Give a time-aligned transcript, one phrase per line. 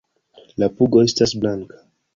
[0.63, 1.85] La pugo estas blanka.